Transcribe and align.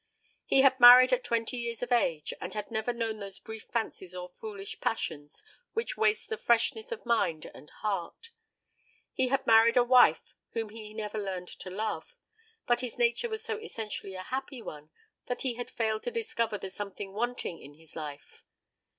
He 0.45 0.61
had 0.61 0.79
married 0.79 1.13
at 1.13 1.23
twenty 1.23 1.57
years 1.57 1.83
of 1.83 1.91
age, 1.91 2.33
and 2.41 2.55
had 2.55 2.71
never 2.71 2.91
known 2.91 3.19
those 3.19 3.37
brief 3.37 3.65
fancies 3.71 4.15
or 4.15 4.27
foolish 4.27 4.81
passions 4.81 5.43
which 5.73 5.95
waste 5.95 6.29
the 6.29 6.39
freshness 6.39 6.91
of 6.91 7.05
mind 7.05 7.45
and 7.53 7.69
heart. 7.69 8.31
He 9.13 9.27
had 9.27 9.45
married 9.45 9.77
a 9.77 9.83
wife 9.83 10.33
whom 10.53 10.69
he 10.69 10.95
never 10.95 11.19
learned 11.19 11.49
to 11.49 11.69
love; 11.69 12.15
but 12.65 12.81
his 12.81 12.97
nature 12.97 13.29
was 13.29 13.43
so 13.43 13.59
essentially 13.59 14.15
a 14.15 14.23
happy 14.23 14.59
one, 14.59 14.89
that 15.27 15.43
he 15.43 15.53
had 15.53 15.69
failed 15.69 16.01
to 16.01 16.09
discover 16.09 16.57
the 16.57 16.71
something 16.71 17.13
wanting 17.13 17.59
in 17.61 17.75
his 17.75 17.95
life. 17.95 18.43